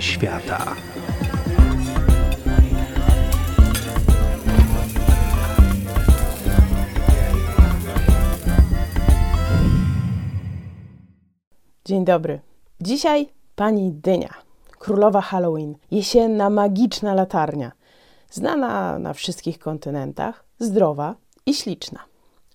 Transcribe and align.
Świata. 0.00 0.76
Dzień 11.84 12.04
dobry. 12.04 12.40
Dzisiaj 12.80 13.28
pani 13.54 13.92
Dynia, 13.92 14.34
królowa 14.78 15.20
Halloween, 15.20 15.74
jesienna 15.90 16.50
magiczna 16.50 17.14
latarnia, 17.14 17.72
znana 18.30 18.98
na 18.98 19.12
wszystkich 19.12 19.58
kontynentach, 19.58 20.44
zdrowa 20.58 21.14
i 21.46 21.54
śliczna. 21.54 22.00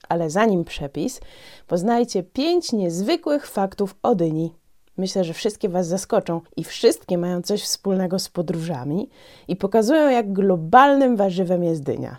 Ale 0.10 0.30
zanim 0.30 0.64
przepis, 0.66 1.22
poznajcie 1.68 2.24
pięć 2.24 2.72
niezwykłych 2.72 3.48
faktów 3.48 3.96
o 4.04 4.16
dyni. 4.16 4.54
Myślę, 4.98 5.24
że 5.24 5.34
wszystkie 5.34 5.70
Was 5.70 5.88
zaskoczą 5.88 6.42
i 6.56 6.64
wszystkie 6.64 7.18
mają 7.18 7.42
coś 7.42 7.64
wspólnego 7.64 8.20
z 8.20 8.30
podróżami 8.30 9.10
i 9.48 9.56
pokazują, 9.56 10.10
jak 10.10 10.34
globalnym 10.34 11.16
warzywem 11.16 11.64
jest 11.64 11.84
dynia. 11.84 12.18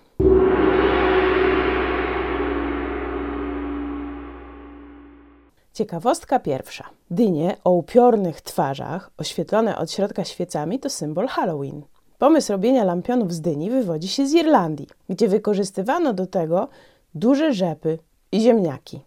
Ciekawostka 5.73 6.39
pierwsza. 6.39 6.85
Dynie 7.11 7.57
o 7.65 7.71
upiornych 7.71 8.41
twarzach, 8.41 9.11
oświetlone 9.19 9.79
od 9.79 9.93
środka 9.93 10.25
świecami, 10.25 10.79
to 10.79 10.91
symbol 10.91 11.27
Halloween. 11.27 11.83
Pomysł 12.19 12.53
robienia 12.53 12.85
lampionów 12.85 13.33
z 13.33 13.41
dyni 13.41 13.71
wywodzi 13.71 14.09
się 14.09 14.27
z 14.27 14.33
Irlandii, 14.33 14.87
gdzie 15.09 15.29
wykorzystywano 15.29 16.13
do 16.13 16.27
tego 16.27 16.69
duże 17.15 17.53
rzepy 17.53 17.99
i 18.33 18.41
ziemniaki. 18.41 19.01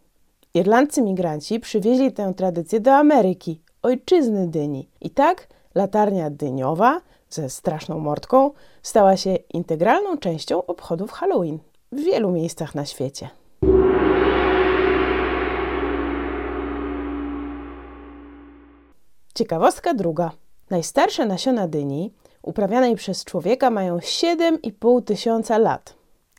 Irlandcy 0.53 1.01
migranci 1.01 1.59
przywieźli 1.59 2.11
tę 2.11 2.33
tradycję 2.37 2.79
do 2.79 2.93
Ameryki, 2.93 3.61
ojczyzny 3.81 4.47
dyni. 4.47 4.89
I 5.01 5.09
tak 5.09 5.47
latarnia 5.75 6.29
dyniowa 6.29 7.01
ze 7.29 7.49
straszną 7.49 7.99
mordką 7.99 8.51
stała 8.83 9.17
się 9.17 9.35
integralną 9.35 10.17
częścią 10.17 10.65
obchodów 10.65 11.11
Halloween 11.11 11.59
w 11.91 11.99
wielu 11.99 12.31
miejscach 12.31 12.75
na 12.75 12.85
świecie. 12.85 13.29
Ciekawostka 19.35 19.93
druga. 19.93 20.31
Najstarsze 20.69 21.25
nasiona 21.25 21.67
dyni 21.67 22.13
uprawianej 22.41 22.95
przez 22.95 23.25
człowieka 23.25 23.69
mają 23.69 23.97
7,5 23.97 25.03
tysiąca 25.03 25.57
lat. 25.57 25.95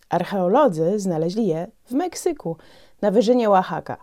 Archeolodzy 0.09 0.99
znaleźli 0.99 1.47
je 1.47 1.71
w 1.85 1.93
Meksyku, 1.93 2.57
na 3.03 3.11
wyżynie 3.11 3.51
Oaxaca. 3.51 3.97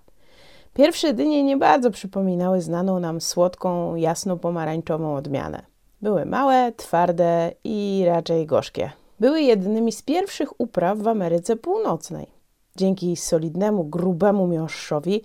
Pierwsze 0.74 1.14
dynie 1.14 1.44
nie 1.44 1.58
bardzo 1.58 1.92
przypominały 1.92 2.62
znaną 2.62 3.00
nam 3.00 3.22
słodką, 3.22 3.96
jasno-pomarańczową 3.96 5.16
odmianę. 5.16 5.62
Były 6.02 6.26
małe, 6.26 6.72
twarde 6.78 7.52
i 7.64 8.04
raczej 8.08 8.46
gorzkie. 8.46 8.92
Były 9.20 9.42
jednymi 9.42 9.92
z 9.92 10.02
pierwszych 10.02 10.62
upraw 10.62 10.98
w 10.98 11.08
Ameryce 11.08 11.56
Północnej. 11.56 12.28
Dzięki 12.76 13.16
solidnemu, 13.16 13.84
grubemu 13.84 14.48
miąższowi 14.48 15.22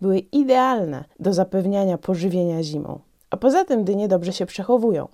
były 0.00 0.18
idealne 0.18 1.04
do 1.20 1.32
zapewniania 1.32 1.98
pożywienia 1.98 2.62
zimą. 2.62 3.00
A 3.30 3.36
poza 3.36 3.64
tym 3.64 3.84
dynie 3.84 4.08
dobrze 4.08 4.32
się 4.32 4.46
przechowują. 4.46 5.08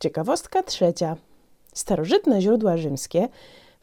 Ciekawostka 0.00 0.62
trzecia. 0.62 1.16
Starożytne 1.74 2.40
źródła 2.40 2.76
rzymskie 2.76 3.28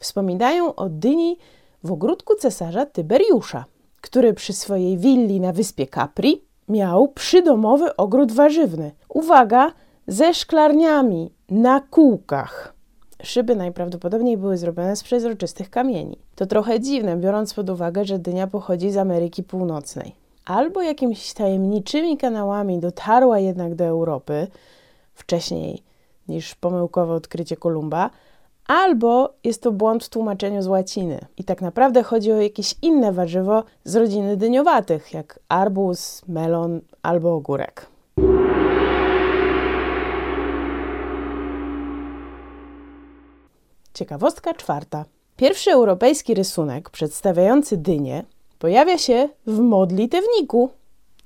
wspominają 0.00 0.74
o 0.74 0.88
dyni 0.88 1.38
w 1.84 1.92
ogródku 1.92 2.34
cesarza 2.34 2.86
Tyberiusza, 2.86 3.64
który 4.00 4.34
przy 4.34 4.52
swojej 4.52 4.98
willi 4.98 5.40
na 5.40 5.52
wyspie 5.52 5.86
Capri 5.86 6.44
miał 6.68 7.08
przydomowy 7.08 7.96
ogród 7.96 8.32
warzywny. 8.32 8.92
Uwaga, 9.08 9.72
ze 10.06 10.34
szklarniami 10.34 11.30
na 11.50 11.80
kółkach. 11.80 12.74
Szyby 13.22 13.56
najprawdopodobniej 13.56 14.36
były 14.36 14.56
zrobione 14.56 14.96
z 14.96 15.02
przezroczystych 15.02 15.70
kamieni. 15.70 16.18
To 16.34 16.46
trochę 16.46 16.80
dziwne, 16.80 17.16
biorąc 17.16 17.54
pod 17.54 17.70
uwagę, 17.70 18.04
że 18.04 18.18
dynia 18.18 18.46
pochodzi 18.46 18.90
z 18.90 18.96
Ameryki 18.96 19.42
Północnej. 19.42 20.14
Albo 20.44 20.82
jakimiś 20.82 21.32
tajemniczymi 21.32 22.16
kanałami 22.16 22.78
dotarła 22.78 23.38
jednak 23.38 23.74
do 23.74 23.84
Europy 23.84 24.46
wcześniej 25.14 25.82
niż 26.28 26.54
pomyłkowe 26.54 27.14
odkrycie 27.14 27.56
Kolumba, 27.56 28.10
albo 28.70 29.34
jest 29.44 29.62
to 29.62 29.72
błąd 29.72 30.04
w 30.04 30.08
tłumaczeniu 30.08 30.62
z 30.62 30.66
łaciny 30.66 31.20
i 31.36 31.44
tak 31.44 31.62
naprawdę 31.62 32.02
chodzi 32.02 32.32
o 32.32 32.40
jakieś 32.40 32.74
inne 32.82 33.12
warzywo 33.12 33.64
z 33.84 33.96
rodziny 33.96 34.36
dyniowatych, 34.36 35.12
jak 35.12 35.40
arbuz, 35.48 36.22
melon 36.28 36.80
albo 37.02 37.34
ogórek. 37.34 37.86
Ciekawostka 43.94 44.54
czwarta. 44.54 45.04
Pierwszy 45.36 45.70
europejski 45.70 46.34
rysunek 46.34 46.90
przedstawiający 46.90 47.76
dynię 47.76 48.24
pojawia 48.58 48.98
się 48.98 49.28
w 49.46 49.58
modlitewniku 49.58 50.70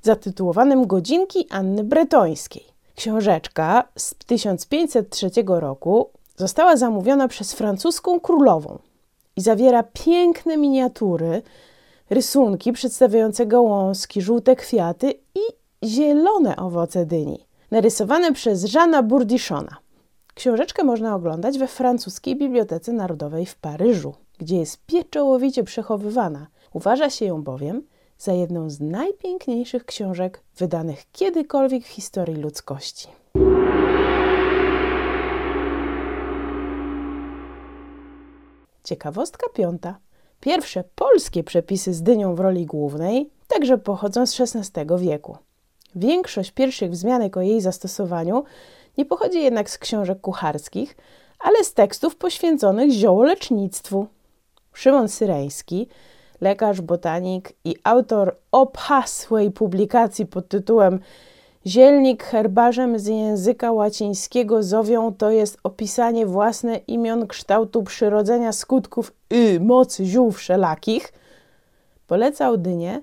zatytułowanym 0.03 0.87
Godzinki 0.87 1.47
Anny 1.50 1.84
Bretońskiej. 1.84 2.65
Książeczka 2.97 3.88
z 3.97 4.15
1503 4.15 5.31
roku 5.47 6.11
została 6.37 6.77
zamówiona 6.77 7.28
przez 7.28 7.53
francuską 7.53 8.21
królową 8.21 8.78
i 9.37 9.41
zawiera 9.41 9.83
piękne 9.83 10.56
miniatury, 10.56 11.43
rysunki 12.11 12.72
przedstawiające 12.72 13.47
gałązki, 13.47 14.22
żółte 14.22 14.56
kwiaty 14.56 15.15
i 15.34 15.41
zielone 15.84 16.56
owoce 16.56 17.06
dyni, 17.06 17.47
narysowane 17.71 18.33
przez 18.33 18.75
Jeana 18.75 19.03
Bourdichona. 19.03 19.77
Książeczkę 20.34 20.84
można 20.84 21.15
oglądać 21.15 21.59
we 21.59 21.67
francuskiej 21.67 22.37
Bibliotece 22.37 22.93
Narodowej 22.93 23.47
w 23.47 23.56
Paryżu, 23.56 24.15
gdzie 24.39 24.56
jest 24.56 24.87
pieczołowicie 24.87 25.65
przechowywana. 25.65 26.47
Uważa 26.73 27.11
się 27.11 27.25
ją 27.25 27.43
bowiem 27.43 27.83
za 28.19 28.33
jedną 28.33 28.71
z 28.71 28.81
najpiękniejszych 28.81 29.84
książek 29.84 30.41
wydanych 30.56 31.11
kiedykolwiek 31.12 31.84
w 31.84 31.89
historii 31.89 32.37
ludzkości. 32.37 33.09
Ciekawostka 38.84 39.47
piąta. 39.55 39.99
Pierwsze 40.41 40.84
polskie 40.95 41.45
przepisy 41.45 41.95
z 41.95 42.03
dynią 42.03 42.34
w 42.34 42.41
roli 42.41 42.67
głównej 42.67 43.31
także 43.49 43.78
pochodzą 43.78 44.27
z 44.27 44.41
XVI 44.41 44.87
wieku. 44.99 45.37
Większość 45.95 46.50
pierwszych 46.50 46.91
wzmianek 46.91 47.37
o 47.37 47.41
jej 47.41 47.61
zastosowaniu 47.61 48.44
nie 48.99 49.05
pochodzi 49.05 49.43
jednak 49.43 49.71
z 49.71 49.78
książek 49.78 50.21
kucharskich, 50.21 50.97
ale 51.39 51.65
z 51.65 51.75
tekstów 51.75 52.17
poświęconych 52.17 52.91
ziołolecznictwu. 52.91 54.06
Szymon 54.73 55.09
Syreński, 55.09 55.89
lekarz, 56.41 56.81
botanik 56.81 57.53
i 57.65 57.77
autor 57.84 58.37
obhasłej 58.53 59.50
publikacji 59.50 60.27
pod 60.27 60.49
tytułem 60.49 61.00
Zielnik 61.66 62.25
herbarzem 62.25 62.98
z 62.98 63.06
języka 63.06 63.72
łacińskiego 63.72 64.62
zowią 64.62 65.14
to 65.14 65.30
jest 65.30 65.58
opisanie 65.62 66.26
własne 66.26 66.76
imion 66.76 67.26
kształtu 67.26 67.82
przyrodzenia 67.82 68.52
skutków 68.52 69.12
i 69.30 69.60
mocy 69.60 70.04
ziół 70.04 70.32
wszelakich, 70.32 71.12
polecał 72.06 72.56
dynię 72.56 73.02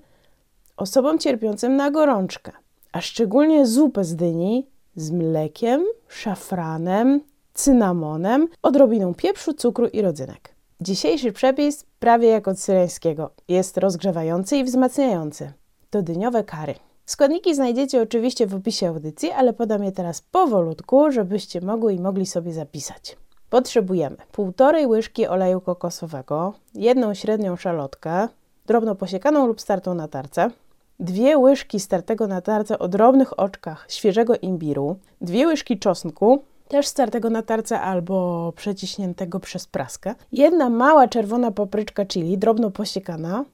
osobom 0.77 1.19
cierpiącym 1.19 1.75
na 1.75 1.91
gorączkę, 1.91 2.51
a 2.91 3.01
szczególnie 3.01 3.65
zupę 3.65 4.03
z 4.03 4.15
dyni 4.15 4.67
z 4.95 5.11
mlekiem, 5.11 5.85
szafranem, 6.07 7.21
cynamonem, 7.53 8.47
odrobiną 8.61 9.13
pieprzu, 9.13 9.53
cukru 9.53 9.87
i 9.87 10.01
rodzynek. 10.01 10.55
Dzisiejszy 10.81 11.31
przepis, 11.31 11.85
prawie 11.99 12.27
jak 12.27 12.47
od 12.47 12.59
syreńskiego, 12.59 13.29
jest 13.47 13.77
rozgrzewający 13.77 14.57
i 14.57 14.63
wzmacniający. 14.63 15.51
To 15.89 16.01
dyniowe 16.01 16.43
kary. 16.43 16.75
Składniki 17.05 17.55
znajdziecie 17.55 18.01
oczywiście 18.01 18.47
w 18.47 18.55
opisie 18.55 18.87
audycji, 18.87 19.31
ale 19.31 19.53
podam 19.53 19.83
je 19.83 19.91
teraz 19.91 20.21
powolutku, 20.21 21.11
żebyście 21.11 21.61
mogły 21.61 21.93
i 21.93 21.99
mogli 21.99 22.25
sobie 22.25 22.53
zapisać. 22.53 23.17
Potrzebujemy 23.49 24.17
półtorej 24.31 24.87
łyżki 24.87 25.27
oleju 25.27 25.61
kokosowego, 25.61 26.53
jedną 26.73 27.13
średnią 27.13 27.55
szalotkę, 27.55 28.27
drobno 28.65 28.95
posiekaną 28.95 29.47
lub 29.47 29.61
startą 29.61 29.93
na 29.93 30.07
tarce, 30.07 30.51
dwie 30.99 31.37
łyżki 31.37 31.79
startego 31.79 32.27
na 32.27 32.41
tarce 32.41 32.79
o 32.79 32.87
drobnych 32.87 33.39
oczkach 33.39 33.85
świeżego 33.89 34.35
imbiru, 34.35 34.95
dwie 35.21 35.47
łyżki 35.47 35.79
czosnku, 35.79 36.43
też 36.67 36.87
startego 36.87 37.29
na 37.29 37.41
tarce 37.41 37.81
albo 37.81 38.53
przeciśniętego 38.55 39.39
przez 39.39 39.67
praskę, 39.67 40.15
jedna 40.31 40.69
mała 40.69 41.07
czerwona 41.07 41.51
papryczka 41.51 42.05
chili, 42.05 42.37
drobno 42.37 42.71
posiekana, 42.71 43.45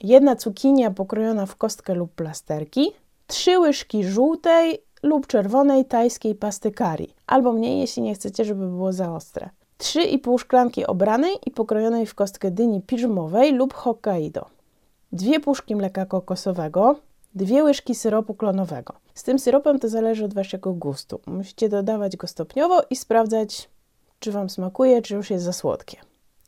jedna 0.00 0.36
cukinia 0.36 0.90
pokrojona 0.90 1.46
w 1.46 1.56
kostkę 1.56 1.94
lub 1.94 2.12
plasterki, 2.12 2.92
trzy 3.26 3.58
łyżki 3.58 4.04
żółtej 4.04 4.78
lub 5.02 5.26
czerwonej 5.26 5.84
tajskiej 5.84 6.34
pasty 6.34 6.72
curry, 6.72 7.06
albo 7.26 7.52
mniej, 7.52 7.80
jeśli 7.80 8.02
nie 8.02 8.14
chcecie, 8.14 8.44
żeby 8.44 8.66
było 8.66 8.92
za 8.92 9.14
ostre. 9.14 9.50
3,5 9.78 10.38
szklanki 10.38 10.86
obranej 10.86 11.36
i 11.46 11.50
pokrojonej 11.50 12.06
w 12.06 12.14
kostkę 12.14 12.50
dyni 12.50 12.82
piżmowej 12.82 13.52
lub 13.52 13.74
Hokkaido. 13.74 14.46
dwie 15.12 15.40
puszki 15.40 15.76
mleka 15.76 16.06
kokosowego, 16.06 16.96
dwie 17.34 17.64
łyżki 17.64 17.94
syropu 17.94 18.34
klonowego. 18.34 18.94
Z 19.14 19.22
tym 19.22 19.38
syropem 19.38 19.78
to 19.78 19.88
zależy 19.88 20.24
od 20.24 20.34
waszego 20.34 20.72
gustu. 20.72 21.20
Musicie 21.26 21.68
dodawać 21.68 22.16
go 22.16 22.26
stopniowo 22.26 22.82
i 22.90 22.96
sprawdzać, 22.96 23.68
czy 24.18 24.32
wam 24.32 24.50
smakuje, 24.50 25.02
czy 25.02 25.14
już 25.14 25.30
jest 25.30 25.44
za 25.44 25.52
słodkie. 25.52 25.96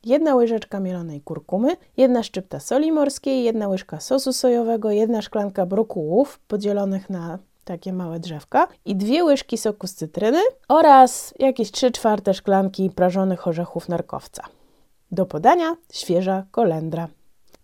Jedna 0.05 0.35
łyżeczka 0.35 0.81
mielonej 0.81 1.21
kurkumy, 1.21 1.77
jedna 1.97 2.23
szczypta 2.23 2.61
soli 2.61 2.93
morskiej, 2.93 3.45
jedna 3.45 3.69
łyżka 3.69 4.01
sosu 4.01 4.33
sojowego, 4.33 4.91
jedna 4.91 5.23
szklanka 5.23 5.67
brokułów 5.67 6.39
podzielonych 6.39 7.11
na 7.11 7.39
takie 7.65 7.93
małe 7.93 8.21
drzewka 8.21 8.69
i 8.85 8.97
dwie 8.97 9.25
łyżki 9.25 9.59
soku 9.59 9.87
z 9.87 9.95
cytryny 9.95 10.39
oraz 10.69 11.35
jakieś 11.39 11.71
3 11.71 11.91
czwarte 11.91 12.35
szklanki 12.35 12.91
prażonych 12.91 13.47
orzechów 13.49 13.89
nerkowca. 13.89 14.43
Do 15.11 15.27
podania 15.27 15.77
świeża 15.93 16.45
kolendra. 16.51 17.09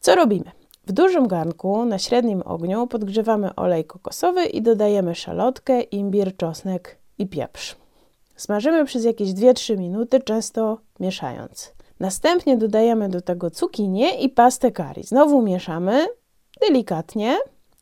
Co 0.00 0.14
robimy? 0.14 0.50
W 0.86 0.92
dużym 0.92 1.28
garnku 1.28 1.84
na 1.84 1.98
średnim 1.98 2.42
ogniu 2.44 2.86
podgrzewamy 2.86 3.54
olej 3.54 3.84
kokosowy 3.84 4.44
i 4.44 4.62
dodajemy 4.62 5.14
szalotkę, 5.14 5.80
imbir, 5.80 6.36
czosnek 6.36 6.98
i 7.18 7.26
pieprz. 7.26 7.76
Smażymy 8.36 8.84
przez 8.84 9.04
jakieś 9.04 9.28
2-3 9.28 9.78
minuty, 9.78 10.20
często 10.20 10.78
mieszając. 11.00 11.75
Następnie 12.00 12.56
dodajemy 12.56 13.08
do 13.08 13.20
tego 13.20 13.50
cukinię 13.50 14.10
i 14.10 14.28
pastę 14.28 14.72
curry. 14.72 15.02
Znowu 15.02 15.42
mieszamy 15.42 16.06
delikatnie 16.60 17.36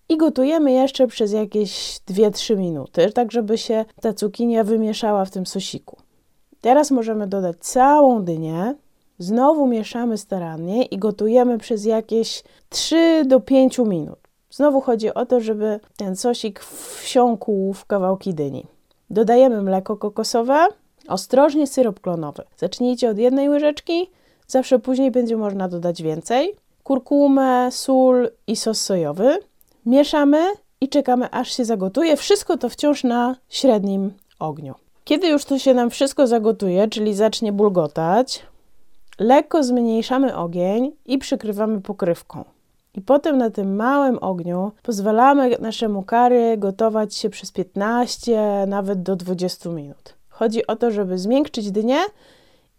i 0.09 0.17
gotujemy 0.17 0.73
jeszcze 0.73 1.07
przez 1.07 1.33
jakieś 1.33 2.01
2-3 2.09 2.57
minuty, 2.57 3.13
tak 3.13 3.33
żeby 3.33 3.59
się 3.59 3.85
ta 4.01 4.13
cukinia 4.13 4.65
wymieszała 4.65 5.25
w 5.25 5.31
tym 5.31 5.47
sosiku. 5.47 5.97
Teraz 6.61 6.91
możemy 6.91 7.27
dodać 7.27 7.57
całą 7.61 8.25
dynię, 8.25 8.75
znowu 9.19 9.67
mieszamy 9.67 10.19
starannie 10.19 10.85
i 10.85 10.99
gotujemy 10.99 11.59
przez 11.59 11.85
jakieś 11.85 12.43
3 12.69 13.25
do 13.27 13.41
5 13.41 13.79
minut. 13.79 14.19
Znowu 14.51 14.81
chodzi 14.81 15.15
o 15.15 15.27
to, 15.27 15.41
żeby 15.41 15.81
ten 15.97 16.17
sosik 16.17 16.61
wsiąkł 17.01 17.73
w 17.73 17.87
kawałki 17.87 18.35
dyni. 18.35 18.67
Dodajemy 19.11 19.63
mleko 19.63 19.97
kokosowe, 19.97 20.67
ostrożnie 21.09 21.67
syrop 21.67 22.01
klonowy. 22.01 22.43
Zacznijcie 22.57 23.11
od 23.11 23.19
jednej 23.19 23.49
łyżeczki, 23.49 24.11
zawsze 24.47 24.79
później 24.79 25.11
będzie 25.11 25.37
można 25.37 25.69
dodać 25.69 26.03
więcej. 26.03 26.55
Kurkumę, 26.83 27.69
sól 27.73 28.31
i 28.47 28.57
sos 28.57 28.81
sojowy. 28.81 29.39
Mieszamy 29.87 30.45
i 30.81 30.89
czekamy 30.89 31.31
aż 31.31 31.57
się 31.57 31.65
zagotuje. 31.65 32.17
Wszystko 32.17 32.57
to 32.57 32.69
wciąż 32.69 33.05
na 33.05 33.37
średnim 33.49 34.13
ogniu. 34.39 34.75
Kiedy 35.05 35.29
już 35.29 35.45
to 35.45 35.59
się 35.59 35.75
nam 35.75 35.91
wszystko 35.91 36.27
zagotuje, 36.27 36.89
czyli 36.89 37.15
zacznie 37.15 37.53
bulgotać, 37.53 38.43
lekko 39.19 39.63
zmniejszamy 39.63 40.37
ogień 40.37 40.93
i 41.07 41.19
przykrywamy 41.19 41.81
pokrywką. 41.81 42.45
I 42.95 43.01
potem 43.01 43.39
na 43.39 43.51
tym 43.51 43.77
małym 43.77 44.19
ogniu 44.19 44.73
pozwalamy 44.83 45.57
naszemu 45.61 46.03
kary 46.03 46.57
gotować 46.59 47.15
się 47.15 47.31
przez 47.31 47.53
15, 47.53 48.67
nawet 48.67 49.03
do 49.03 49.17
20 49.17 49.71
minut. 49.71 50.15
Chodzi 50.35 50.67
o 50.67 50.77
to, 50.77 50.91
żeby 50.91 51.19
zmiękczyć 51.19 51.71
dynię 51.71 51.99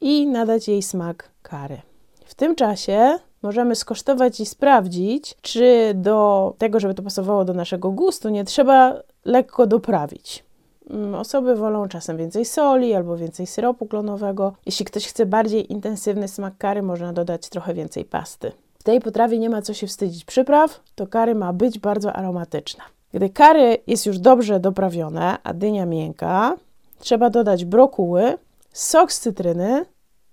i 0.02 0.28
nadać 0.28 0.68
jej 0.68 0.82
smak 0.82 1.30
kary. 1.42 1.82
W 2.26 2.36
tym 2.36 2.56
czasie 2.56 3.20
możemy 3.42 3.76
skosztować 3.76 4.40
i 4.40 4.46
sprawdzić, 4.46 5.36
czy 5.42 5.92
do 5.96 6.54
tego, 6.58 6.80
żeby 6.80 6.94
to 6.94 7.04
pasowało 7.04 7.46
do 7.46 7.54
naszego 7.54 7.92
gustu, 7.92 8.30
nie 8.30 8.44
trzeba 8.46 9.02
lekko 9.26 9.68
doprawić. 9.68 10.44
Mm, 10.90 11.16
Osoby 11.16 11.56
wolą 11.56 11.88
czasem 11.88 12.18
więcej 12.18 12.46
soli 12.46 12.94
albo 12.94 13.18
więcej 13.18 13.48
syropu 13.48 13.86
klonowego. 13.86 14.54
Jeśli 14.66 14.86
ktoś 14.86 15.08
chce 15.08 15.26
bardziej 15.26 15.72
intensywny 15.72 16.28
smak 16.28 16.58
kary, 16.58 16.82
można 16.82 17.14
dodać 17.14 17.50
trochę 17.50 17.74
więcej 17.74 18.06
pasty. 18.06 18.52
W 18.80 18.84
tej 18.84 19.02
potrawie 19.02 19.40
nie 19.40 19.50
ma 19.50 19.62
co 19.62 19.74
się 19.74 19.88
wstydzić 19.88 20.26
przypraw, 20.26 20.80
to 20.96 21.08
kary 21.08 21.36
ma 21.36 21.54
być 21.54 21.80
bardzo 21.80 22.14
aromatyczna. 22.14 22.84
Gdy 23.14 23.30
kary 23.30 23.78
jest 23.88 24.06
już 24.06 24.20
dobrze 24.20 24.60
doprawione, 24.60 25.38
a 25.44 25.54
dynia 25.54 25.86
miękka, 25.86 26.56
trzeba 27.00 27.30
dodać 27.30 27.66
brokuły, 27.66 28.38
sok 28.74 29.12
z 29.12 29.20
cytryny 29.20 29.86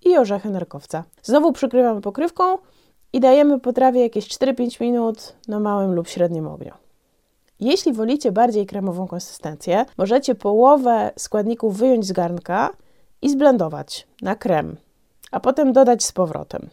i 0.04 0.16
orzechy 0.16 0.50
nerkowca. 0.50 1.04
Znowu 1.22 1.52
przykrywamy 1.52 2.00
pokrywką 2.00 2.58
i 3.12 3.20
dajemy 3.20 3.60
potrawie 3.60 4.00
jakieś 4.00 4.28
4-5 4.28 4.80
minut 4.80 5.34
na 5.48 5.60
małym 5.60 5.94
lub 5.94 6.08
średnim 6.08 6.46
ogniu. 6.46 6.72
Jeśli 7.60 7.92
wolicie 7.92 8.32
bardziej 8.32 8.66
kremową 8.66 9.08
konsystencję, 9.08 9.84
możecie 9.98 10.34
połowę 10.34 11.10
składników 11.18 11.76
wyjąć 11.76 12.06
z 12.06 12.12
garnka 12.12 12.70
i 13.22 13.30
zblendować 13.30 14.06
na 14.22 14.34
krem, 14.34 14.76
a 15.30 15.40
potem 15.40 15.72
dodać 15.72 16.04
z 16.04 16.12
powrotem. 16.12 16.70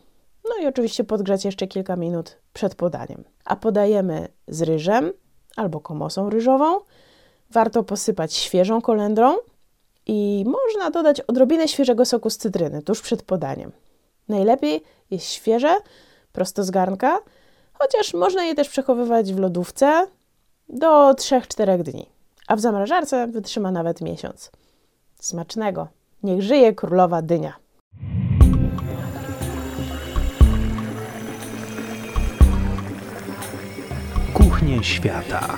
No 0.49 0.63
i 0.63 0.67
oczywiście 0.67 1.03
podgrzać 1.03 1.45
jeszcze 1.45 1.67
kilka 1.67 1.95
minut 1.95 2.37
przed 2.53 2.75
podaniem. 2.75 3.23
A 3.45 3.55
podajemy 3.55 4.27
z 4.47 4.61
ryżem 4.61 5.11
albo 5.55 5.79
komosą 5.79 6.29
ryżową. 6.29 6.79
Warto 7.51 7.83
posypać 7.83 8.33
świeżą 8.33 8.81
kolendrą 8.81 9.35
i 10.11 10.45
można 10.45 10.89
dodać 10.89 11.21
odrobinę 11.21 11.67
świeżego 11.67 12.05
soku 12.05 12.29
z 12.29 12.37
cytryny 12.37 12.81
tuż 12.81 13.01
przed 13.01 13.23
podaniem. 13.23 13.71
Najlepiej 14.29 14.83
jest 15.11 15.25
świeże, 15.25 15.75
prosto 16.31 16.63
z 16.63 16.71
garnka, 16.71 17.19
chociaż 17.73 18.13
można 18.13 18.43
je 18.43 18.55
też 18.55 18.69
przechowywać 18.69 19.33
w 19.33 19.39
lodówce 19.39 20.07
do 20.69 21.11
3-4 21.11 21.83
dni, 21.83 22.09
a 22.47 22.55
w 22.55 22.59
zamrażarce 22.59 23.27
wytrzyma 23.27 23.71
nawet 23.71 24.01
miesiąc. 24.01 24.51
Smacznego! 25.19 25.87
Niech 26.23 26.41
żyje 26.41 26.73
królowa 26.73 27.21
dynia! 27.21 27.53
Kuchnie 34.33 34.83
świata. 34.83 35.57